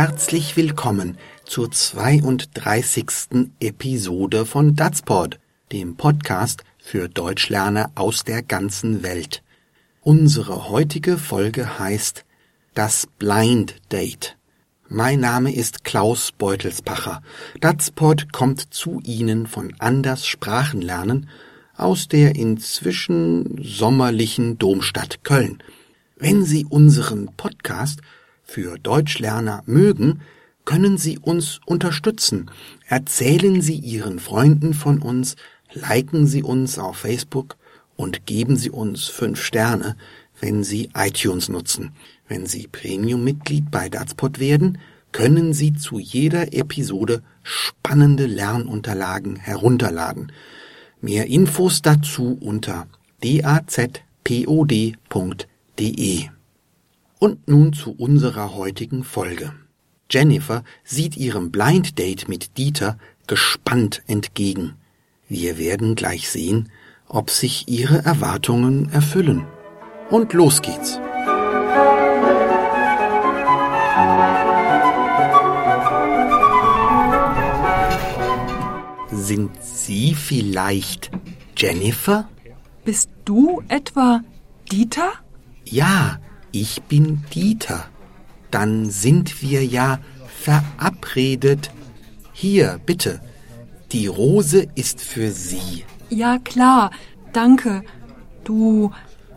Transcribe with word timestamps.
Herzlich 0.00 0.56
willkommen 0.56 1.18
zur 1.44 1.72
32. 1.72 3.50
Episode 3.58 4.46
von 4.46 4.76
Datsport, 4.76 5.40
dem 5.72 5.96
Podcast 5.96 6.62
für 6.78 7.08
Deutschlerner 7.08 7.90
aus 7.96 8.22
der 8.22 8.44
ganzen 8.44 9.02
Welt. 9.02 9.42
Unsere 10.00 10.68
heutige 10.68 11.18
Folge 11.18 11.80
heißt 11.80 12.24
Das 12.74 13.08
Blind 13.18 13.74
Date. 13.90 14.36
Mein 14.88 15.18
Name 15.18 15.52
ist 15.52 15.82
Klaus 15.82 16.30
Beutelspacher. 16.30 17.20
Datsport 17.60 18.32
kommt 18.32 18.72
zu 18.72 19.00
Ihnen 19.02 19.48
von 19.48 19.74
Anders 19.80 20.28
Sprachenlernen 20.28 21.28
aus 21.76 22.06
der 22.06 22.36
inzwischen 22.36 23.60
sommerlichen 23.64 24.58
Domstadt 24.58 25.24
Köln. 25.24 25.60
Wenn 26.14 26.44
Sie 26.44 26.64
unseren 26.66 27.30
Podcast 27.36 28.00
für 28.48 28.78
Deutschlerner 28.78 29.62
mögen, 29.66 30.22
können 30.64 30.98
Sie 30.98 31.18
uns 31.18 31.60
unterstützen. 31.66 32.50
Erzählen 32.86 33.60
Sie 33.60 33.76
Ihren 33.76 34.18
Freunden 34.18 34.74
von 34.74 35.00
uns, 35.00 35.36
liken 35.72 36.26
Sie 36.26 36.42
uns 36.42 36.78
auf 36.78 36.96
Facebook 36.96 37.56
und 37.94 38.26
geben 38.26 38.56
Sie 38.56 38.70
uns 38.70 39.04
fünf 39.04 39.40
Sterne, 39.42 39.96
wenn 40.40 40.64
Sie 40.64 40.90
iTunes 40.94 41.48
nutzen. 41.48 41.92
Wenn 42.26 42.46
Sie 42.46 42.66
Premium-Mitglied 42.68 43.70
bei 43.70 43.88
Datspot 43.90 44.40
werden, 44.40 44.78
können 45.12 45.52
Sie 45.52 45.74
zu 45.74 45.98
jeder 45.98 46.54
Episode 46.54 47.22
spannende 47.42 48.26
Lernunterlagen 48.26 49.36
herunterladen. 49.36 50.32
Mehr 51.00 51.26
Infos 51.26 51.82
dazu 51.82 52.38
unter 52.40 52.86
dazpod.de. 53.22 53.98
Und 57.18 57.48
nun 57.48 57.72
zu 57.72 57.92
unserer 57.92 58.54
heutigen 58.54 59.02
Folge. 59.02 59.52
Jennifer 60.10 60.62
sieht 60.84 61.16
ihrem 61.16 61.50
Blind 61.50 61.98
Date 61.98 62.28
mit 62.28 62.56
Dieter 62.56 62.98
gespannt 63.26 64.02
entgegen. 64.06 64.76
Wir 65.28 65.58
werden 65.58 65.96
gleich 65.96 66.30
sehen, 66.30 66.70
ob 67.06 67.30
sich 67.30 67.68
ihre 67.68 68.04
Erwartungen 68.04 68.90
erfüllen. 68.90 69.44
Und 70.10 70.32
los 70.32 70.62
geht's. 70.62 71.00
Sind 79.10 79.50
Sie 79.62 80.14
vielleicht 80.14 81.10
Jennifer? 81.56 82.28
Bist 82.84 83.10
du 83.24 83.62
etwa 83.68 84.22
Dieter? 84.70 85.12
Ja, 85.64 86.18
ich 86.52 86.82
bin 86.82 87.24
Dieter. 87.34 87.86
Dann 88.50 88.90
sind 88.90 89.42
wir 89.42 89.64
ja 89.64 89.98
verabredet. 90.26 91.70
Hier, 92.32 92.80
bitte. 92.84 93.20
Die 93.92 94.06
Rose 94.06 94.66
ist 94.74 95.00
für 95.00 95.30
Sie. 95.30 95.84
Ja, 96.10 96.38
klar. 96.38 96.90
Danke. 97.32 97.82
Du, 98.44 98.92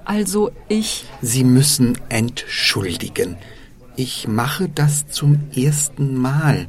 also 0.05 0.51
ich. 0.67 1.05
Sie 1.21 1.43
müssen 1.43 1.97
entschuldigen. 2.09 3.37
Ich 3.95 4.27
mache 4.27 4.69
das 4.69 5.07
zum 5.07 5.39
ersten 5.55 6.15
Mal. 6.15 6.67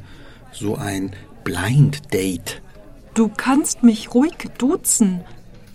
So 0.52 0.76
ein 0.76 1.12
Blind 1.44 2.12
Date. 2.12 2.62
Du 3.14 3.28
kannst 3.28 3.82
mich 3.82 4.14
ruhig 4.14 4.34
duzen. 4.58 5.20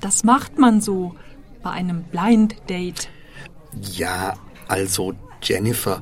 Das 0.02 0.24
macht 0.24 0.58
man 0.60 0.82
so 0.82 1.16
bei 1.64 1.72
einem 1.72 2.04
Blind 2.04 2.56
Date. 2.70 3.10
Ja, 3.94 4.36
also 4.68 5.14
Jennifer, 5.42 6.02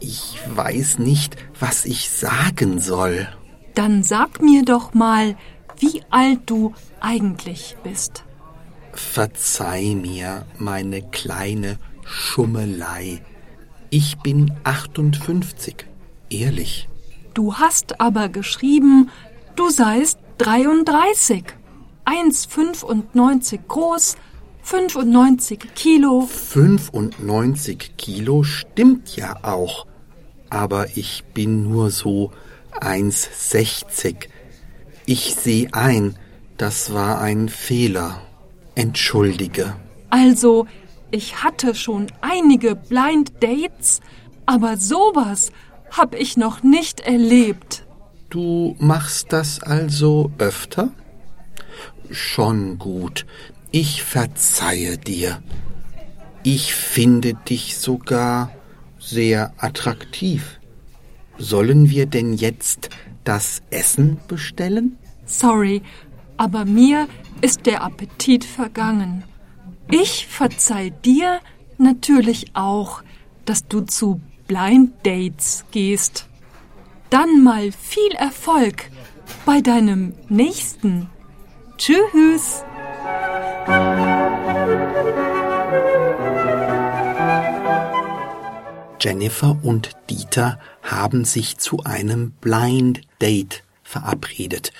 ich 0.00 0.38
weiß 0.54 0.98
nicht, 0.98 1.36
was 1.58 1.84
ich 1.84 2.10
sagen 2.10 2.80
soll. 2.80 3.28
Dann 3.74 4.02
sag 4.02 4.42
mir 4.42 4.64
doch 4.64 4.94
mal, 4.94 5.36
wie 5.78 6.02
alt 6.10 6.40
du 6.46 6.74
eigentlich 7.00 7.76
bist. 7.82 8.24
Verzeih 8.92 9.94
mir 9.94 10.44
meine 10.58 11.02
kleine 11.02 11.78
Schummelei. 12.04 13.22
Ich 13.90 14.18
bin 14.18 14.52
58, 14.64 15.86
ehrlich. 16.30 16.88
Du 17.34 17.54
hast 17.54 18.00
aber 18.00 18.28
geschrieben, 18.28 19.10
du 19.56 19.70
seist 19.70 20.18
33. 20.38 21.44
1,95 22.04 23.60
groß, 23.68 24.16
95 24.62 25.74
Kilo. 25.74 26.22
95 26.22 27.96
Kilo 27.96 28.42
stimmt 28.42 29.16
ja 29.16 29.36
auch. 29.42 29.86
Aber 30.50 30.96
ich 30.96 31.24
bin 31.34 31.64
nur 31.64 31.90
so 31.90 32.30
1,60. 32.80 34.28
Ich 35.06 35.34
sehe 35.34 35.68
ein, 35.72 36.16
das 36.56 36.92
war 36.92 37.20
ein 37.20 37.48
Fehler. 37.48 38.22
Entschuldige. 38.74 39.74
Also, 40.10 40.66
ich 41.10 41.42
hatte 41.42 41.74
schon 41.74 42.06
einige 42.20 42.74
Blind 42.76 43.32
Dates, 43.40 44.00
aber 44.46 44.76
sowas 44.76 45.50
hab 45.90 46.14
ich 46.14 46.36
noch 46.36 46.62
nicht 46.62 47.00
erlebt. 47.00 47.84
Du 48.30 48.76
machst 48.78 49.32
das 49.32 49.62
also 49.62 50.30
öfter? 50.38 50.88
Schon 52.10 52.78
gut. 52.78 53.26
Ich 53.74 54.02
verzeihe 54.02 54.98
dir. 54.98 55.42
Ich 56.42 56.74
finde 56.74 57.32
dich 57.32 57.78
sogar 57.78 58.52
sehr 58.98 59.54
attraktiv. 59.56 60.60
Sollen 61.38 61.88
wir 61.88 62.04
denn 62.04 62.34
jetzt 62.34 62.90
das 63.24 63.62
Essen 63.70 64.18
bestellen? 64.28 64.98
Sorry, 65.24 65.80
aber 66.36 66.66
mir 66.66 67.08
ist 67.40 67.64
der 67.64 67.82
Appetit 67.82 68.44
vergangen. 68.44 69.24
Ich 69.90 70.26
verzeih 70.26 70.90
dir 70.90 71.40
natürlich 71.78 72.54
auch, 72.54 73.02
dass 73.46 73.66
du 73.68 73.80
zu 73.80 74.20
Blind 74.48 74.92
Dates 75.02 75.64
gehst. 75.70 76.26
Dann 77.08 77.42
mal 77.42 77.72
viel 77.72 78.12
Erfolg 78.18 78.90
bei 79.46 79.62
deinem 79.62 80.12
nächsten. 80.28 81.08
Tschüss. 81.78 82.64
Jennifer 89.02 89.58
und 89.64 89.90
Dieter 90.08 90.60
haben 90.82 91.24
sich 91.24 91.58
zu 91.58 91.82
einem 91.82 92.30
Blind 92.30 93.00
Date 93.20 93.64
verabredet. 93.82 94.72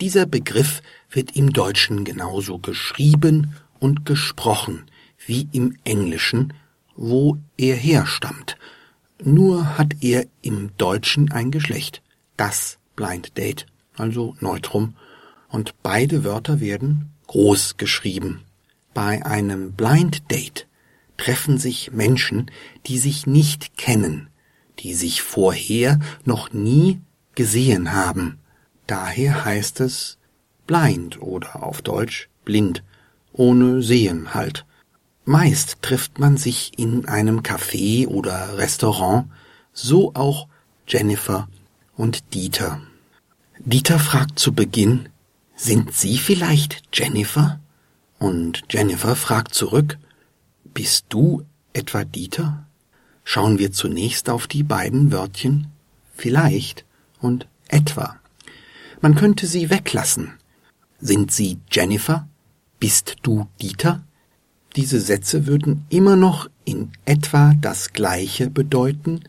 Dieser 0.00 0.26
Begriff 0.26 0.82
wird 1.10 1.34
im 1.34 1.52
Deutschen 1.52 2.04
genauso 2.04 2.58
geschrieben 2.58 3.56
und 3.78 4.04
gesprochen 4.04 4.84
wie 5.26 5.48
im 5.52 5.76
Englischen, 5.84 6.52
wo 6.94 7.38
er 7.56 7.74
herstammt. 7.74 8.56
Nur 9.22 9.78
hat 9.78 9.94
er 10.02 10.26
im 10.42 10.76
Deutschen 10.76 11.32
ein 11.32 11.50
Geschlecht. 11.50 12.02
Das 12.36 12.78
Blind 12.96 13.38
Date, 13.38 13.66
also 13.96 14.36
Neutrum, 14.40 14.94
und 15.48 15.74
beide 15.82 16.22
Wörter 16.24 16.60
werden 16.60 17.12
groß 17.30 17.76
geschrieben. 17.76 18.42
Bei 18.92 19.24
einem 19.24 19.74
Blind 19.74 20.32
Date 20.32 20.66
treffen 21.16 21.58
sich 21.58 21.92
Menschen, 21.92 22.50
die 22.86 22.98
sich 22.98 23.24
nicht 23.24 23.78
kennen, 23.78 24.30
die 24.80 24.94
sich 24.94 25.22
vorher 25.22 26.00
noch 26.24 26.52
nie 26.52 27.00
gesehen 27.36 27.92
haben. 27.92 28.40
Daher 28.88 29.44
heißt 29.44 29.78
es 29.78 30.18
blind 30.66 31.22
oder 31.22 31.62
auf 31.62 31.82
Deutsch 31.82 32.28
blind, 32.44 32.82
ohne 33.32 33.80
Sehen 33.80 34.34
halt. 34.34 34.66
Meist 35.24 35.82
trifft 35.82 36.18
man 36.18 36.36
sich 36.36 36.72
in 36.80 37.06
einem 37.06 37.42
Café 37.42 38.08
oder 38.08 38.58
Restaurant, 38.58 39.30
so 39.72 40.16
auch 40.16 40.48
Jennifer 40.88 41.46
und 41.96 42.34
Dieter. 42.34 42.80
Dieter 43.60 44.00
fragt 44.00 44.40
zu 44.40 44.52
Beginn, 44.52 45.10
sind 45.62 45.92
Sie 45.92 46.16
vielleicht 46.16 46.84
Jennifer? 46.90 47.60
Und 48.18 48.62
Jennifer 48.70 49.14
fragt 49.14 49.54
zurück, 49.54 49.98
bist 50.64 51.04
du 51.10 51.44
etwa 51.74 52.04
Dieter? 52.04 52.66
Schauen 53.24 53.58
wir 53.58 53.70
zunächst 53.70 54.30
auf 54.30 54.46
die 54.46 54.62
beiden 54.62 55.12
Wörtchen 55.12 55.66
vielleicht 56.16 56.86
und 57.20 57.46
etwa. 57.68 58.18
Man 59.02 59.14
könnte 59.14 59.46
sie 59.46 59.68
weglassen. 59.68 60.32
Sind 60.98 61.30
Sie 61.30 61.58
Jennifer? 61.70 62.26
Bist 62.78 63.16
du 63.20 63.46
Dieter? 63.60 64.02
Diese 64.76 64.98
Sätze 64.98 65.46
würden 65.46 65.84
immer 65.90 66.16
noch 66.16 66.48
in 66.64 66.90
etwa 67.04 67.52
das 67.60 67.92
Gleiche 67.92 68.48
bedeuten, 68.48 69.20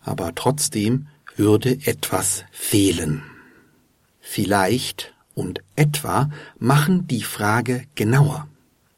aber 0.00 0.34
trotzdem 0.34 1.08
würde 1.36 1.78
etwas 1.84 2.44
fehlen. 2.50 3.22
Vielleicht 4.20 5.12
und 5.34 5.60
etwa 5.76 6.30
machen 6.58 7.06
die 7.06 7.22
Frage 7.22 7.84
genauer, 7.94 8.48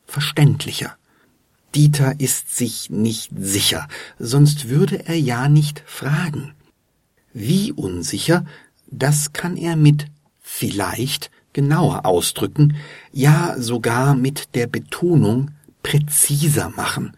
verständlicher. 0.06 0.96
Dieter 1.74 2.20
ist 2.20 2.56
sich 2.56 2.90
nicht 2.90 3.30
sicher, 3.36 3.88
sonst 4.18 4.68
würde 4.68 5.06
er 5.06 5.18
ja 5.18 5.48
nicht 5.48 5.82
fragen. 5.86 6.54
Wie 7.32 7.72
unsicher, 7.72 8.44
das 8.90 9.32
kann 9.32 9.56
er 9.56 9.76
mit 9.76 10.06
vielleicht 10.40 11.30
genauer 11.52 12.04
ausdrücken, 12.04 12.76
ja 13.12 13.54
sogar 13.58 14.14
mit 14.14 14.54
der 14.54 14.66
Betonung 14.66 15.52
präziser 15.82 16.70
machen. 16.70 17.16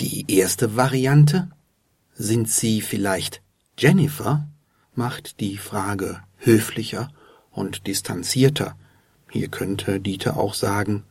Die 0.00 0.24
erste 0.28 0.76
Variante 0.76 1.50
sind 2.14 2.48
Sie 2.48 2.80
vielleicht 2.80 3.42
Jennifer? 3.78 4.48
macht 4.96 5.40
die 5.40 5.56
Frage 5.56 6.20
höflicher 6.36 7.10
und 7.54 7.86
distanzierter. 7.86 8.76
Hier 9.30 9.48
könnte 9.48 10.00
Dieter 10.00 10.36
auch 10.36 10.54
sagen, 10.54 11.04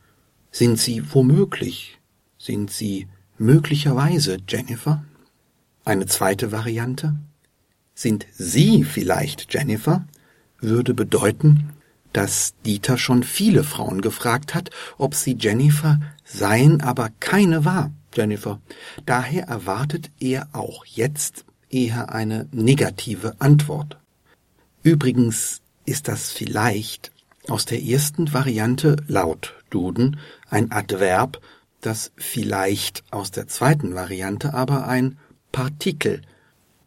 sind 0.50 0.78
Sie 0.78 1.02
womöglich, 1.12 1.98
sind 2.38 2.70
Sie 2.70 3.08
möglicherweise 3.38 4.38
Jennifer? 4.48 5.04
Eine 5.84 6.06
zweite 6.06 6.52
Variante, 6.52 7.16
sind 7.94 8.26
Sie 8.32 8.84
vielleicht 8.84 9.52
Jennifer? 9.52 10.06
würde 10.60 10.94
bedeuten, 10.94 11.70
dass 12.12 12.54
Dieter 12.64 12.96
schon 12.96 13.22
viele 13.22 13.64
Frauen 13.64 14.00
gefragt 14.00 14.54
hat, 14.54 14.70
ob 14.98 15.14
sie 15.14 15.36
Jennifer 15.38 16.00
seien, 16.24 16.80
aber 16.80 17.10
keine 17.20 17.64
war 17.64 17.92
Jennifer. 18.14 18.60
Daher 19.04 19.48
erwartet 19.48 20.10
er 20.20 20.48
auch 20.52 20.84
jetzt 20.86 21.44
eher 21.70 22.12
eine 22.14 22.48
negative 22.52 23.34
Antwort. 23.40 23.98
Übrigens 24.82 25.60
ist 25.84 26.08
das 26.08 26.30
vielleicht 26.30 27.12
aus 27.48 27.66
der 27.66 27.82
ersten 27.82 28.32
Variante 28.32 28.96
laut 29.06 29.54
Duden 29.70 30.18
ein 30.48 30.72
Adverb, 30.72 31.40
das 31.80 32.12
vielleicht 32.16 33.04
aus 33.10 33.30
der 33.30 33.46
zweiten 33.46 33.94
Variante 33.94 34.54
aber 34.54 34.86
ein 34.88 35.18
Partikel. 35.52 36.22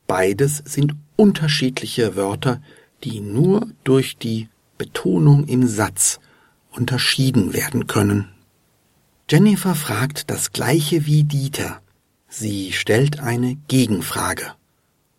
Beides 0.08 0.64
sind 0.66 0.96
unterschiedliche 1.16 2.16
Wörter, 2.16 2.62
die 3.04 3.20
nur 3.20 3.68
durch 3.84 4.18
die 4.18 4.50
Betonung 4.78 5.46
im 5.48 5.68
Satz 5.68 6.20
unterschieden 6.72 7.54
werden 7.54 7.88
können. 7.88 8.30
Jennifer 9.30 9.76
fragt 9.76 10.30
das 10.30 10.54
gleiche 10.54 11.06
wie 11.06 11.24
Dieter. 11.24 11.82
Sie 12.30 12.72
stellt 12.72 13.20
eine 13.20 13.56
Gegenfrage. 13.68 14.54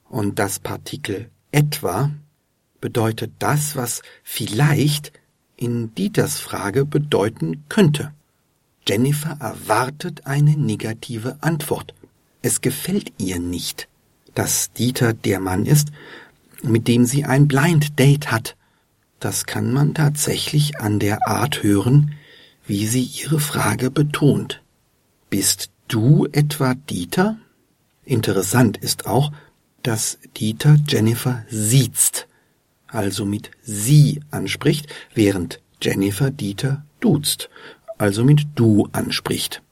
Und 0.08 0.38
das 0.38 0.58
Partikel 0.58 1.30
etwa 1.52 2.10
bedeutet 2.80 3.32
das, 3.38 3.76
was 3.76 4.02
vielleicht 4.22 5.12
in 5.56 5.94
Dieters 5.94 6.38
Frage 6.38 6.84
bedeuten 6.84 7.64
könnte. 7.68 8.12
Jennifer 8.86 9.36
erwartet 9.40 10.26
eine 10.26 10.56
negative 10.56 11.36
Antwort. 11.40 11.94
Es 12.40 12.60
gefällt 12.60 13.12
ihr 13.18 13.38
nicht, 13.38 13.88
dass 14.34 14.72
Dieter 14.72 15.12
der 15.12 15.40
Mann 15.40 15.66
ist, 15.66 15.88
mit 16.62 16.88
dem 16.88 17.04
sie 17.04 17.24
ein 17.24 17.48
Blind 17.48 17.98
Date 17.98 18.30
hat. 18.30 18.56
Das 19.20 19.46
kann 19.46 19.72
man 19.72 19.94
tatsächlich 19.94 20.78
an 20.78 21.00
der 21.00 21.26
Art 21.26 21.62
hören, 21.62 22.14
wie 22.66 22.86
sie 22.86 23.02
ihre 23.02 23.40
Frage 23.40 23.90
betont. 23.90 24.62
Bist 25.28 25.70
du 25.88 26.26
etwa 26.32 26.74
Dieter? 26.74 27.36
Interessant 28.04 28.76
ist 28.76 29.06
auch, 29.06 29.32
dass 29.82 30.18
Dieter 30.36 30.78
Jennifer 30.86 31.44
siezt, 31.50 32.27
also 32.88 33.24
mit 33.24 33.50
sie 33.62 34.20
anspricht, 34.30 34.86
während 35.14 35.60
Jennifer 35.80 36.30
Dieter 36.30 36.84
duzt, 37.00 37.48
also 37.96 38.24
mit 38.24 38.46
du 38.54 38.88
anspricht. 38.92 39.62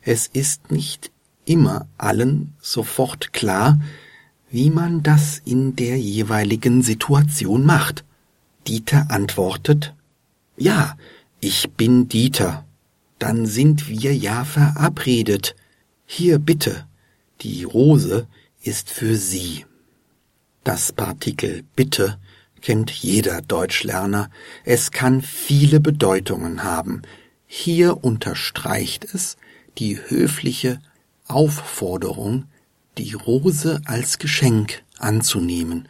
Es 0.00 0.26
ist 0.26 0.70
nicht 0.70 1.10
immer 1.44 1.86
allen 1.98 2.54
sofort 2.60 3.32
klar, 3.32 3.80
wie 4.50 4.70
man 4.70 5.02
das 5.02 5.40
in 5.44 5.76
der 5.76 5.98
jeweiligen 5.98 6.82
Situation 6.82 7.64
macht. 7.64 8.04
Dieter 8.66 9.06
antwortet, 9.10 9.94
ja, 10.56 10.96
ich 11.40 11.70
bin 11.70 12.08
Dieter. 12.08 12.64
Dann 13.18 13.46
sind 13.46 13.88
wir 13.88 14.14
ja 14.14 14.44
verabredet. 14.44 15.56
Hier 16.04 16.38
bitte, 16.38 16.86
die 17.40 17.64
Rose 17.64 18.26
ist 18.62 18.90
für 18.90 19.16
Sie. 19.16 19.64
Das 20.64 20.92
Partikel 20.92 21.64
bitte 21.74 22.18
kennt 22.62 22.90
jeder 22.90 23.42
Deutschlerner. 23.42 24.30
Es 24.64 24.90
kann 24.90 25.20
viele 25.20 25.80
Bedeutungen 25.80 26.64
haben. 26.64 27.02
Hier 27.46 28.02
unterstreicht 28.02 29.04
es 29.12 29.36
die 29.78 29.98
höfliche 29.98 30.80
Aufforderung, 31.28 32.44
die 32.98 33.12
Rose 33.12 33.80
als 33.84 34.18
Geschenk 34.18 34.82
anzunehmen. 34.98 35.88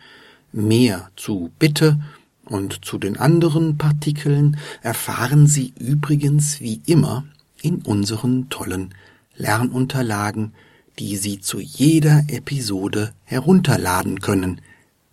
Mehr 0.52 1.10
zu 1.16 1.50
Bitte 1.58 2.00
und 2.44 2.84
zu 2.84 2.98
den 2.98 3.16
anderen 3.16 3.78
Partikeln 3.78 4.56
erfahren 4.82 5.46
Sie 5.46 5.72
übrigens 5.78 6.60
wie 6.60 6.80
immer 6.86 7.24
in 7.60 7.82
unseren 7.82 8.48
tollen 8.48 8.94
Lernunterlagen, 9.36 10.52
die 10.98 11.16
Sie 11.16 11.40
zu 11.40 11.60
jeder 11.60 12.24
Episode 12.28 13.12
herunterladen 13.24 14.20
können, 14.20 14.60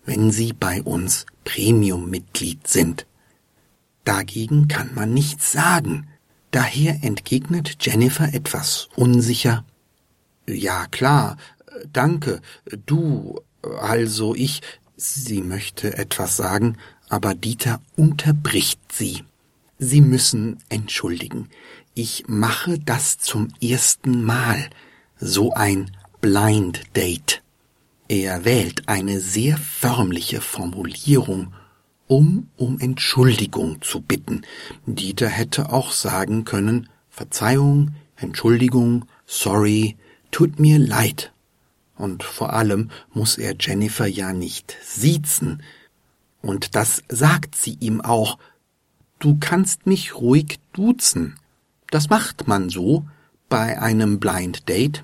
wenn 0.06 0.32
Sie 0.32 0.54
bei 0.54 0.82
uns 0.82 1.26
Premium-Mitglied 1.50 2.68
sind. 2.68 3.06
Dagegen 4.04 4.68
kann 4.68 4.94
man 4.94 5.14
nichts 5.14 5.52
sagen. 5.52 6.08
Daher 6.52 7.04
entgegnet 7.04 7.78
Jennifer 7.80 8.34
etwas 8.34 8.90
unsicher. 8.96 9.66
Ja 10.48 10.88
klar, 10.88 11.38
Danke, 11.94 12.42
du, 12.86 13.42
also 13.80 14.36
ich, 14.36 14.62
sie 14.96 15.42
möchte 15.42 15.98
etwas 15.98 16.38
sagen, 16.38 16.78
aber 17.08 17.34
Dieter 17.34 17.82
unterbricht 17.96 18.80
sie. 18.92 19.24
Sie 19.78 20.02
müssen 20.02 20.58
entschuldigen. 20.70 21.50
Ich 21.94 22.26
mache 22.28 22.80
das 22.80 23.18
zum 23.18 23.48
ersten 23.62 24.24
Mal. 24.24 24.70
So 25.20 25.54
ein 25.54 25.92
Blind 26.22 26.84
Date. 26.96 27.42
Er 28.12 28.44
wählt 28.44 28.90
eine 28.90 29.20
sehr 29.20 29.56
förmliche 29.56 30.42
Formulierung, 30.42 31.54
um 32.08 32.50
um 32.58 32.80
Entschuldigung 32.80 33.84
zu 33.84 34.02
bitten. 34.02 34.42
Dieter 34.88 35.28
hätte 35.30 35.72
auch 35.72 35.92
sagen 35.92 36.44
können 36.44 36.90
Verzeihung, 37.12 37.94
Entschuldigung, 38.16 39.06
sorry, 39.28 39.96
tut 40.32 40.60
mir 40.60 40.80
leid. 40.80 41.32
Und 41.98 42.24
vor 42.24 42.54
allem 42.54 42.90
muss 43.14 43.38
er 43.38 43.56
Jennifer 43.60 44.08
ja 44.08 44.34
nicht 44.34 44.76
siezen. 44.84 45.62
Und 46.42 46.76
das 46.76 47.04
sagt 47.10 47.56
sie 47.56 47.78
ihm 47.80 48.02
auch. 48.02 48.40
Du 49.20 49.38
kannst 49.40 49.86
mich 49.86 50.16
ruhig 50.16 50.60
duzen. 50.74 51.38
Das 51.92 52.10
macht 52.10 52.48
man 52.48 52.70
so 52.70 53.06
bei 53.50 53.80
einem 53.80 54.20
Blind 54.20 54.68
Date. 54.68 55.04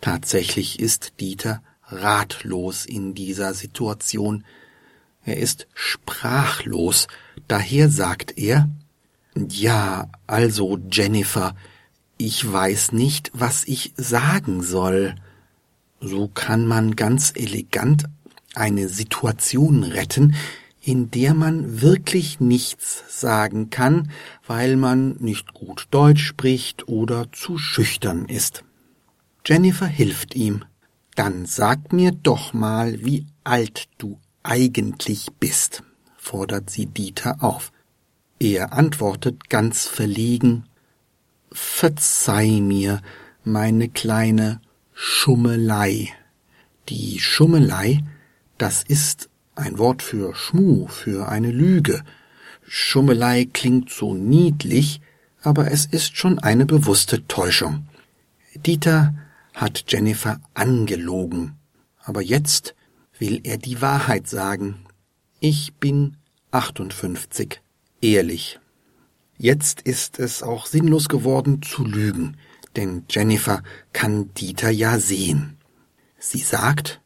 Tatsächlich 0.00 0.80
ist 0.80 1.20
Dieter 1.20 1.60
ratlos 1.86 2.86
in 2.86 3.14
dieser 3.14 3.54
Situation. 3.54 4.44
Er 5.24 5.36
ist 5.38 5.66
sprachlos, 5.74 7.06
daher 7.48 7.88
sagt 7.88 8.36
er 8.38 8.68
Ja, 9.36 10.10
also 10.26 10.78
Jennifer, 10.90 11.54
ich 12.18 12.50
weiß 12.50 12.92
nicht, 12.92 13.30
was 13.34 13.64
ich 13.64 13.92
sagen 13.96 14.62
soll. 14.62 15.14
So 16.00 16.28
kann 16.28 16.66
man 16.66 16.96
ganz 16.96 17.32
elegant 17.34 18.04
eine 18.54 18.88
Situation 18.88 19.84
retten, 19.84 20.34
in 20.80 21.10
der 21.10 21.34
man 21.34 21.80
wirklich 21.80 22.40
nichts 22.40 23.04
sagen 23.08 23.70
kann, 23.70 24.10
weil 24.46 24.76
man 24.76 25.16
nicht 25.20 25.54
gut 25.54 25.86
Deutsch 25.92 26.24
spricht 26.24 26.88
oder 26.88 27.30
zu 27.30 27.56
schüchtern 27.56 28.26
ist. 28.26 28.64
Jennifer 29.46 29.86
hilft 29.86 30.34
ihm. 30.34 30.64
Dann 31.14 31.46
sag 31.46 31.92
mir 31.92 32.12
doch 32.12 32.52
mal, 32.54 33.04
wie 33.04 33.26
alt 33.44 33.88
du 33.98 34.18
eigentlich 34.42 35.28
bist, 35.38 35.82
fordert 36.16 36.70
sie 36.70 36.86
Dieter 36.86 37.42
auf. 37.42 37.72
Er 38.38 38.72
antwortet 38.72 39.48
ganz 39.50 39.86
verlegen 39.86 40.64
Verzeih 41.52 42.60
mir, 42.60 43.02
meine 43.44 43.88
kleine 43.88 44.60
Schummelei. 44.94 46.08
Die 46.88 47.18
Schummelei, 47.20 48.02
das 48.56 48.82
ist 48.82 49.28
ein 49.54 49.78
Wort 49.78 50.02
für 50.02 50.34
Schmu, 50.34 50.86
für 50.88 51.28
eine 51.28 51.50
Lüge. 51.50 52.02
Schummelei 52.66 53.48
klingt 53.52 53.90
so 53.90 54.14
niedlich, 54.14 55.00
aber 55.42 55.70
es 55.70 55.84
ist 55.84 56.16
schon 56.16 56.38
eine 56.38 56.64
bewusste 56.64 57.26
Täuschung. 57.26 57.86
Dieter 58.54 59.14
hat 59.54 59.84
Jennifer 59.88 60.40
angelogen, 60.54 61.56
aber 62.02 62.22
jetzt 62.22 62.74
will 63.18 63.40
er 63.44 63.58
die 63.58 63.80
Wahrheit 63.80 64.28
sagen. 64.28 64.86
Ich 65.40 65.74
bin 65.74 66.16
58, 66.50 67.60
ehrlich. 68.00 68.58
Jetzt 69.38 69.82
ist 69.82 70.18
es 70.18 70.42
auch 70.42 70.66
sinnlos 70.66 71.08
geworden 71.08 71.62
zu 71.62 71.84
lügen 71.84 72.36
denn 72.76 73.04
Jennifer 73.08 73.62
kann 73.92 74.32
Dieter 74.34 74.70
ja 74.70 74.98
sehen. 74.98 75.58
Sie 76.18 76.38
sagt, 76.38 77.00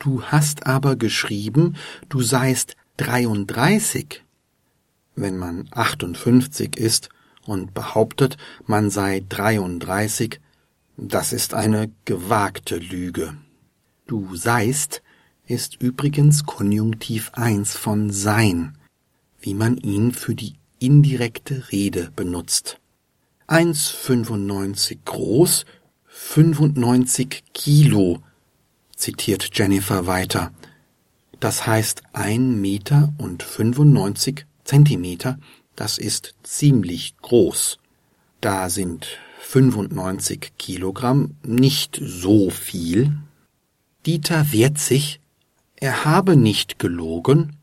Du 0.00 0.22
hast 0.22 0.66
aber 0.66 0.96
geschrieben, 0.96 1.76
du 2.10 2.20
seist 2.20 2.76
33. 2.98 4.22
Wenn 5.16 5.38
man 5.38 5.66
58 5.70 6.76
ist 6.76 7.08
und 7.46 7.72
behauptet, 7.72 8.36
man 8.66 8.90
sei 8.90 9.24
33, 9.26 10.40
das 10.96 11.32
ist 11.32 11.54
eine 11.54 11.90
gewagte 12.04 12.76
Lüge. 12.76 13.36
Du 14.06 14.36
seist 14.36 15.02
ist 15.46 15.80
übrigens 15.80 16.44
Konjunktiv 16.44 17.30
1 17.34 17.76
von 17.76 18.10
sein, 18.10 18.78
wie 19.40 19.54
man 19.54 19.76
ihn 19.76 20.12
für 20.12 20.34
die 20.34 20.54
indirekte 20.78 21.70
Rede 21.72 22.10
benutzt. 22.14 22.80
1,95 23.48 24.98
groß, 25.04 25.66
95 26.06 27.44
Kilo, 27.52 28.22
zitiert 28.96 29.50
Jennifer 29.52 30.06
weiter. 30.06 30.52
Das 31.40 31.66
heißt 31.66 32.02
ein 32.12 32.60
Meter 32.60 33.12
und 33.18 33.42
95 33.42 34.46
Zentimeter, 34.64 35.38
das 35.76 35.98
ist 35.98 36.34
ziemlich 36.42 37.16
groß. 37.18 37.78
Da 38.40 38.70
sind 38.70 39.18
95 39.46 40.52
Kilogramm 40.58 41.36
nicht 41.44 42.00
so 42.02 42.50
viel. 42.50 43.12
Dieter 44.04 44.52
wehrt 44.52 44.78
sich, 44.78 45.20
er 45.76 46.04
habe 46.04 46.36
nicht 46.36 46.78
gelogen. 46.78 47.56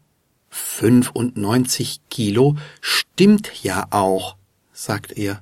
95 0.49 1.99
Kilo 2.09 2.55
stimmt 2.79 3.63
ja 3.63 3.87
auch, 3.89 4.37
sagt 4.71 5.11
er, 5.17 5.41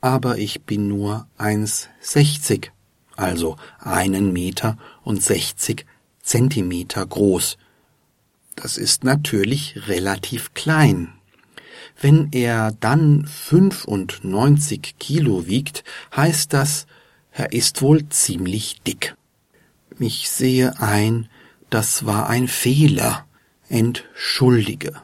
aber 0.00 0.38
ich 0.38 0.62
bin 0.62 0.86
nur 0.86 1.26
1,60, 1.38 2.68
also 3.16 3.56
einen 3.78 4.32
Meter 4.32 4.78
und 5.02 5.22
60 5.22 5.86
Zentimeter 6.22 7.04
groß. 7.04 7.58
Das 8.54 8.76
ist 8.76 9.02
natürlich 9.02 9.88
relativ 9.88 10.54
klein. 10.54 11.14
Wenn 12.00 12.32
er 12.32 12.72
dann 12.80 13.26
95 13.26 14.96
Kilo 14.98 15.46
wiegt, 15.46 15.84
heißt 16.16 16.52
das, 16.54 16.86
er 17.30 17.52
ist 17.52 17.82
wohl 17.82 18.08
ziemlich 18.08 18.80
dick. 18.82 19.14
Ich 19.98 20.30
sehe 20.30 20.80
ein, 20.80 21.28
das 21.68 22.06
war 22.06 22.30
ein 22.30 22.48
Fehler. 22.48 23.26
Entschuldige. 23.68 24.94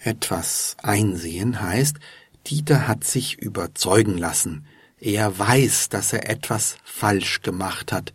Etwas 0.00 0.76
einsehen 0.82 1.60
heißt, 1.60 1.98
Dieter 2.46 2.88
hat 2.88 3.04
sich 3.04 3.38
überzeugen 3.38 4.16
lassen. 4.16 4.64
Er 4.98 5.38
weiß, 5.38 5.90
dass 5.90 6.14
er 6.14 6.30
etwas 6.30 6.78
falsch 6.82 7.42
gemacht 7.42 7.92
hat. 7.92 8.14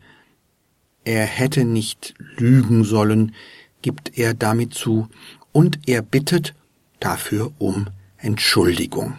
Er 1.03 1.25
hätte 1.25 1.65
nicht 1.65 2.15
lügen 2.17 2.83
sollen, 2.83 3.35
gibt 3.81 4.17
er 4.17 4.33
damit 4.33 4.73
zu, 4.73 5.07
und 5.51 5.87
er 5.87 6.01
bittet 6.01 6.55
dafür 7.03 7.51
um 7.59 7.87
Entschuldigung. 8.17 9.15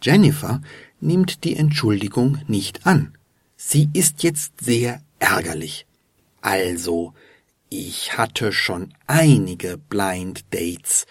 Jennifer 0.00 0.60
nimmt 1.00 1.44
die 1.44 1.56
Entschuldigung 1.56 2.38
nicht 2.46 2.86
an. 2.86 3.14
Sie 3.56 3.88
ist 3.92 4.22
jetzt 4.22 4.64
sehr 4.64 5.02
ärgerlich. 5.18 5.86
Also, 6.40 7.14
ich 7.68 8.18
hatte 8.18 8.52
schon 8.52 8.92
einige 9.06 9.78
Blind 9.78 10.44
Dates, 10.52 11.06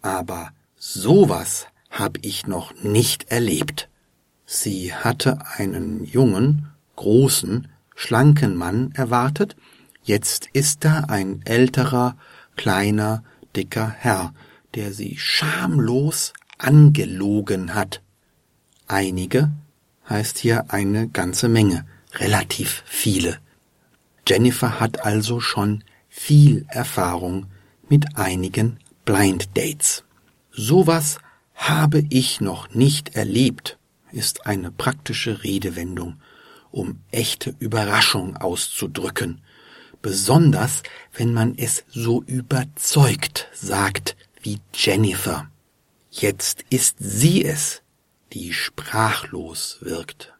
aber 0.00 0.52
sowas 0.76 1.66
hab 1.90 2.18
ich 2.22 2.46
noch 2.46 2.72
nicht 2.82 3.30
erlebt. 3.30 3.88
Sie 4.46 4.94
hatte 4.94 5.44
einen 5.56 6.04
jungen, 6.04 6.70
großen, 6.96 7.68
schlanken 7.94 8.56
Mann 8.56 8.92
erwartet, 8.94 9.56
jetzt 10.02 10.48
ist 10.52 10.84
da 10.84 11.04
ein 11.08 11.42
älterer, 11.44 12.16
kleiner, 12.56 13.22
dicker 13.54 13.94
Herr, 13.98 14.32
der 14.74 14.92
sie 14.92 15.16
schamlos 15.18 16.32
angelogen 16.58 17.74
hat. 17.74 18.02
Einige 18.86 19.50
heißt 20.08 20.38
hier 20.38 20.72
eine 20.72 21.08
ganze 21.08 21.48
Menge, 21.48 21.86
relativ 22.14 22.82
viele. 22.86 23.38
Jennifer 24.26 24.80
hat 24.80 25.04
also 25.04 25.40
schon 25.40 25.84
viel 26.08 26.66
Erfahrung 26.68 27.46
mit 27.88 28.16
einigen 28.16 28.78
Blind 29.04 29.56
Dates. 29.56 30.04
Sowas 30.50 31.18
habe 31.54 32.04
ich 32.10 32.40
noch 32.40 32.70
nicht 32.74 33.14
erlebt, 33.16 33.78
ist 34.12 34.46
eine 34.46 34.70
praktische 34.70 35.44
Redewendung, 35.44 36.20
um 36.70 37.00
echte 37.10 37.54
Überraschung 37.58 38.36
auszudrücken, 38.36 39.40
besonders 40.02 40.82
wenn 41.14 41.32
man 41.32 41.54
es 41.56 41.84
so 41.88 42.22
überzeugt 42.22 43.48
sagt 43.52 44.16
wie 44.42 44.60
Jennifer. 44.74 45.50
Jetzt 46.10 46.64
ist 46.70 46.96
sie 46.98 47.44
es, 47.44 47.82
die 48.32 48.52
sprachlos 48.52 49.78
wirkt. 49.80 50.34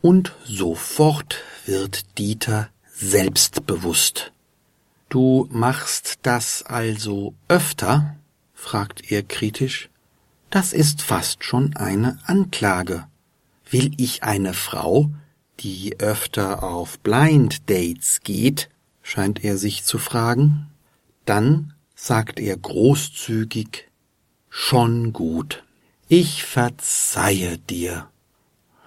Und 0.00 0.32
sofort 0.44 1.42
wird 1.66 2.18
Dieter 2.18 2.68
selbstbewusst. 2.92 4.32
Du 5.08 5.48
machst 5.50 6.18
das 6.22 6.62
also 6.62 7.34
öfter? 7.48 8.16
fragt 8.54 9.10
er 9.10 9.22
kritisch. 9.22 9.90
Das 10.50 10.72
ist 10.72 11.02
fast 11.02 11.44
schon 11.44 11.76
eine 11.76 12.18
Anklage. 12.24 13.06
Will 13.70 13.92
ich 13.96 14.22
eine 14.22 14.54
Frau, 14.54 15.10
die 15.60 15.98
öfter 16.00 16.62
auf 16.62 16.98
Blind 17.00 17.68
Dates 17.68 18.20
geht, 18.22 18.70
scheint 19.02 19.44
er 19.44 19.58
sich 19.58 19.84
zu 19.84 19.98
fragen. 19.98 20.70
Dann 21.24 21.73
sagt 21.94 22.40
er 22.40 22.56
großzügig, 22.56 23.88
schon 24.48 25.12
gut. 25.12 25.64
Ich 26.08 26.44
verzeihe 26.44 27.58
dir. 27.58 28.08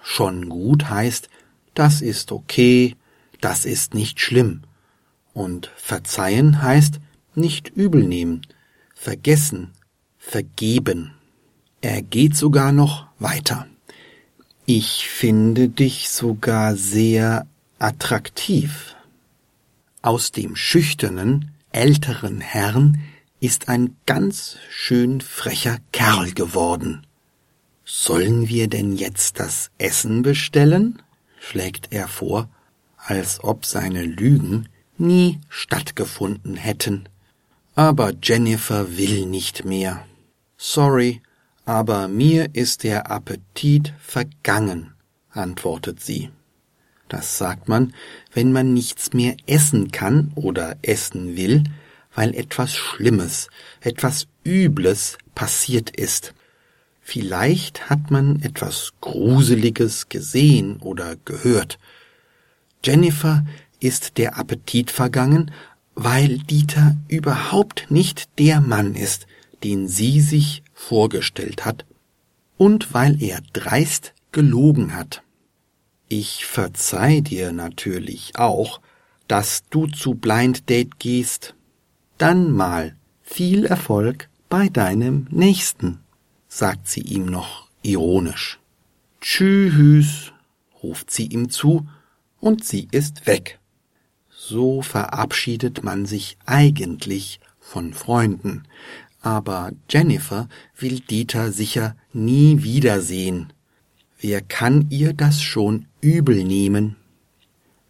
Schon 0.02 0.48
gut 0.48 0.88
heißt, 0.88 1.28
das 1.74 2.00
ist 2.00 2.32
okay, 2.32 2.96
das 3.40 3.64
ist 3.64 3.94
nicht 3.94 4.20
schlimm. 4.20 4.62
Und 5.34 5.70
verzeihen 5.76 6.62
heißt 6.62 7.00
nicht 7.34 7.68
übel 7.68 8.04
nehmen, 8.04 8.42
vergessen, 8.94 9.72
vergeben. 10.18 11.14
Er 11.80 12.02
geht 12.02 12.36
sogar 12.36 12.72
noch 12.72 13.06
weiter. 13.18 13.66
Ich 14.66 15.08
finde 15.08 15.68
dich 15.68 16.08
sogar 16.08 16.76
sehr 16.76 17.46
attraktiv. 17.78 18.96
Aus 20.02 20.32
dem 20.32 20.56
schüchternen, 20.56 21.52
älteren 21.78 22.40
Herrn 22.40 22.98
ist 23.38 23.68
ein 23.68 23.94
ganz 24.04 24.56
schön 24.68 25.20
frecher 25.20 25.78
Kerl 25.92 26.32
geworden. 26.32 27.06
Sollen 27.84 28.48
wir 28.48 28.66
denn 28.66 28.96
jetzt 28.96 29.38
das 29.38 29.70
Essen 29.78 30.22
bestellen? 30.22 31.00
schlägt 31.38 31.92
er 31.92 32.08
vor, 32.08 32.48
als 32.96 33.44
ob 33.44 33.64
seine 33.64 34.02
Lügen 34.02 34.68
nie 34.96 35.38
stattgefunden 35.48 36.56
hätten. 36.56 37.08
Aber 37.76 38.12
Jennifer 38.20 38.96
will 38.96 39.26
nicht 39.26 39.64
mehr. 39.64 40.04
Sorry, 40.56 41.22
aber 41.64 42.08
mir 42.08 42.56
ist 42.56 42.82
der 42.82 43.08
Appetit 43.08 43.94
vergangen, 44.00 44.94
antwortet 45.30 46.00
sie. 46.00 46.30
Das 47.08 47.38
sagt 47.38 47.68
man, 47.68 47.94
wenn 48.32 48.52
man 48.52 48.74
nichts 48.74 49.12
mehr 49.12 49.36
essen 49.46 49.90
kann 49.90 50.32
oder 50.34 50.76
essen 50.82 51.36
will, 51.36 51.64
weil 52.14 52.34
etwas 52.34 52.74
Schlimmes, 52.74 53.48
etwas 53.80 54.26
Übles 54.44 55.18
passiert 55.34 55.90
ist. 55.90 56.34
Vielleicht 57.00 57.88
hat 57.88 58.10
man 58.10 58.42
etwas 58.42 58.92
Gruseliges 59.00 60.08
gesehen 60.08 60.76
oder 60.78 61.16
gehört. 61.24 61.78
Jennifer 62.84 63.46
ist 63.80 64.18
der 64.18 64.36
Appetit 64.38 64.90
vergangen, 64.90 65.50
weil 65.94 66.38
Dieter 66.38 66.96
überhaupt 67.08 67.90
nicht 67.90 68.38
der 68.38 68.60
Mann 68.60 68.94
ist, 68.94 69.26
den 69.64 69.88
sie 69.88 70.20
sich 70.20 70.62
vorgestellt 70.74 71.64
hat, 71.64 71.84
und 72.56 72.92
weil 72.92 73.22
er 73.22 73.40
dreist 73.52 74.12
gelogen 74.32 74.94
hat. 74.94 75.22
Ich 76.08 76.46
verzeih 76.46 77.20
dir 77.20 77.52
natürlich 77.52 78.36
auch, 78.36 78.80
dass 79.26 79.64
du 79.68 79.86
zu 79.86 80.14
Blind 80.14 80.70
Date 80.70 80.98
gehst. 80.98 81.54
Dann 82.16 82.50
mal 82.50 82.96
viel 83.22 83.66
Erfolg 83.66 84.30
bei 84.48 84.70
deinem 84.70 85.28
Nächsten, 85.30 86.00
sagt 86.48 86.88
sie 86.88 87.02
ihm 87.02 87.26
noch 87.26 87.68
ironisch. 87.82 88.58
Tschüss, 89.20 90.32
ruft 90.82 91.10
sie 91.10 91.26
ihm 91.26 91.50
zu 91.50 91.86
und 92.40 92.64
sie 92.64 92.88
ist 92.90 93.26
weg. 93.26 93.58
So 94.30 94.80
verabschiedet 94.80 95.84
man 95.84 96.06
sich 96.06 96.38
eigentlich 96.46 97.38
von 97.60 97.92
Freunden, 97.92 98.62
aber 99.20 99.72
Jennifer 99.90 100.48
will 100.78 101.00
Dieter 101.00 101.52
sicher 101.52 101.96
nie 102.14 102.62
wiedersehen. 102.62 103.52
Wer 104.20 104.40
kann 104.40 104.86
ihr 104.90 105.12
das 105.12 105.40
schon 105.40 105.86
übel 106.00 106.42
nehmen? 106.42 106.96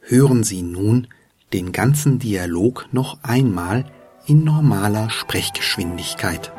Hören 0.01 0.45
Sie 0.45 0.61
nun 0.61 1.07
den 1.55 1.73
ganzen 1.73 2.19
Dialog 2.19 2.87
noch 2.93 3.23
einmal 3.23 3.87
in 4.27 4.45
normaler 4.45 5.09
Sprechgeschwindigkeit. 5.09 6.53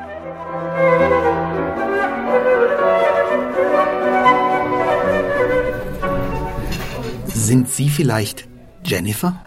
Sind 7.28 7.70
Sie 7.70 7.90
vielleicht 7.90 8.48
Jennifer? 8.84 9.46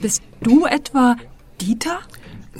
Bist 0.00 0.24
du 0.40 0.66
etwa 0.66 1.14
Dieter? 1.60 2.00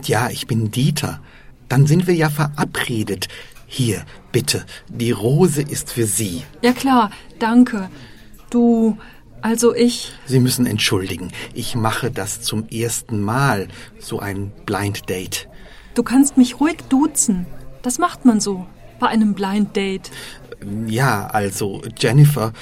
Ja, 0.04 0.30
ich 0.30 0.46
bin 0.46 0.70
Dieter. 0.70 1.20
Dann 1.68 1.88
sind 1.88 2.06
wir 2.06 2.14
ja 2.14 2.30
verabredet. 2.30 3.26
Hier, 3.74 4.04
bitte, 4.32 4.66
die 4.90 5.12
Rose 5.12 5.62
ist 5.62 5.92
für 5.92 6.06
Sie. 6.06 6.42
Ja 6.60 6.74
klar, 6.74 7.10
danke. 7.38 7.88
Du, 8.50 8.98
also 9.40 9.74
ich. 9.74 10.12
Sie 10.26 10.40
müssen 10.40 10.66
entschuldigen. 10.66 11.32
Ich 11.54 11.74
mache 11.74 12.10
das 12.10 12.42
zum 12.42 12.68
ersten 12.68 13.22
Mal, 13.22 13.68
so 13.98 14.18
ein 14.18 14.52
Blind 14.66 15.08
Date. 15.08 15.48
Du 15.94 16.02
kannst 16.02 16.36
mich 16.36 16.60
ruhig 16.60 16.82
duzen. 16.90 17.46
Das 17.80 17.98
macht 17.98 18.26
man 18.26 18.40
so 18.40 18.66
bei 19.00 19.06
einem 19.06 19.32
Blind 19.32 19.74
Date. 19.74 20.10
Ja, 20.86 21.28
also 21.28 21.80
Jennifer, 21.98 22.52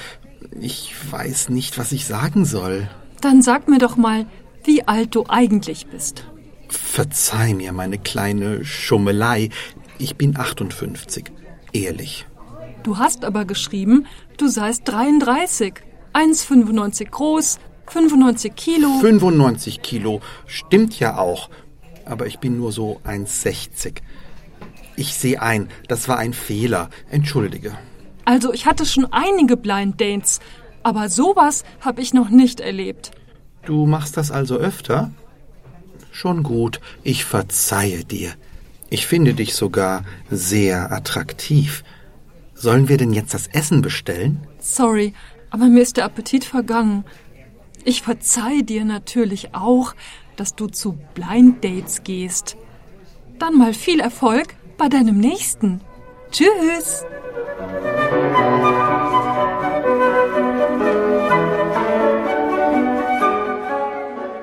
ich 0.60 0.94
weiß 1.10 1.48
nicht, 1.48 1.76
was 1.76 1.90
ich 1.90 2.06
sagen 2.06 2.44
soll. 2.44 2.88
Dann 3.20 3.42
sag 3.42 3.66
mir 3.66 3.78
doch 3.78 3.96
mal, 3.96 4.26
wie 4.62 4.86
alt 4.86 5.16
du 5.16 5.24
eigentlich 5.28 5.88
bist. 5.88 6.24
Verzeih 6.68 7.52
mir 7.54 7.72
meine 7.72 7.98
kleine 7.98 8.64
Schummelei. 8.64 9.48
Ich 10.00 10.16
bin 10.16 10.36
58. 10.36 11.30
Ehrlich. 11.74 12.26
Du 12.82 12.96
hast 12.96 13.26
aber 13.26 13.44
geschrieben, 13.44 14.06
du 14.38 14.48
seist 14.48 14.88
33. 14.88 15.74
1,95 16.14 17.10
groß, 17.10 17.58
95 17.86 18.56
Kilo. 18.56 18.88
95 19.00 19.82
Kilo. 19.82 20.22
Stimmt 20.46 20.98
ja 20.98 21.18
auch. 21.18 21.50
Aber 22.06 22.26
ich 22.26 22.38
bin 22.38 22.56
nur 22.56 22.72
so 22.72 23.00
1,60. 23.04 23.96
Ich 24.96 25.14
sehe 25.14 25.40
ein, 25.40 25.68
das 25.86 26.08
war 26.08 26.18
ein 26.18 26.32
Fehler. 26.32 26.88
Entschuldige. 27.10 27.76
Also 28.24 28.54
ich 28.54 28.64
hatte 28.64 28.86
schon 28.86 29.06
einige 29.12 29.58
Blind 29.58 30.00
Dates, 30.00 30.40
aber 30.82 31.10
sowas 31.10 31.62
habe 31.80 32.00
ich 32.00 32.14
noch 32.14 32.30
nicht 32.30 32.60
erlebt. 32.60 33.10
Du 33.66 33.84
machst 33.86 34.16
das 34.16 34.30
also 34.30 34.56
öfter? 34.56 35.10
Schon 36.10 36.42
gut, 36.42 36.80
ich 37.02 37.24
verzeihe 37.26 38.04
dir. 38.04 38.32
Ich 38.92 39.06
finde 39.06 39.34
dich 39.34 39.54
sogar 39.54 40.02
sehr 40.30 40.90
attraktiv. 40.90 41.84
Sollen 42.54 42.88
wir 42.88 42.96
denn 42.96 43.12
jetzt 43.12 43.32
das 43.32 43.46
Essen 43.46 43.82
bestellen? 43.82 44.40
Sorry, 44.58 45.14
aber 45.48 45.66
mir 45.66 45.80
ist 45.80 45.96
der 45.96 46.04
Appetit 46.04 46.44
vergangen. 46.44 47.04
Ich 47.84 48.02
verzeihe 48.02 48.64
dir 48.64 48.84
natürlich 48.84 49.54
auch, 49.54 49.94
dass 50.36 50.56
du 50.56 50.66
zu 50.66 50.98
Blind 51.14 51.64
Dates 51.64 52.02
gehst. 52.02 52.56
Dann 53.38 53.56
mal 53.56 53.74
viel 53.74 54.00
Erfolg 54.00 54.54
bei 54.76 54.88
deinem 54.88 55.18
nächsten. 55.18 55.80
Tschüss! 56.32 57.04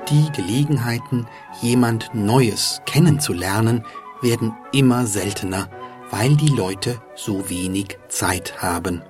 Die 0.08 0.32
Gelegenheiten, 0.32 1.26
jemand 1.60 2.14
Neues 2.14 2.80
kennenzulernen, 2.86 3.84
werden 4.20 4.56
immer 4.72 5.06
seltener, 5.06 5.68
weil 6.10 6.36
die 6.36 6.48
Leute 6.48 7.00
so 7.14 7.48
wenig 7.50 7.98
Zeit 8.08 8.62
haben. 8.62 9.02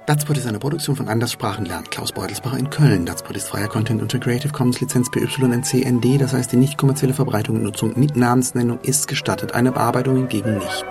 Datspot 0.05 0.37
ist 0.37 0.45
eine 0.45 0.59
Produktion 0.59 0.95
von 0.95 1.07
Anderssprachen 1.07 1.65
lernt 1.65 1.89
Klaus 1.89 2.11
Beutelsbacher 2.11 2.59
in 2.59 2.69
Köln. 2.69 3.07
Datspot 3.07 3.35
ist 3.35 3.47
freier 3.47 3.67
Content 3.67 4.03
unter 4.03 4.19
Creative 4.19 4.51
Commons 4.51 4.79
Lizenz 4.79 5.09
BY-NC-ND, 5.09 6.21
das 6.21 6.33
heißt 6.33 6.51
die 6.51 6.57
nicht 6.57 6.77
kommerzielle 6.77 7.15
Verbreitung 7.15 7.55
und 7.55 7.63
Nutzung 7.63 7.99
mit 7.99 8.15
Namensnennung 8.15 8.79
ist 8.81 9.07
gestattet, 9.07 9.55
eine 9.55 9.71
Bearbeitung 9.71 10.17
hingegen 10.17 10.59
nicht. 10.59 10.85